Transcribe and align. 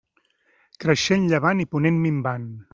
Creixent 0.85 1.29
llevant 1.33 1.63
i 1.67 1.71
ponent 1.77 2.03
minvant. 2.07 2.53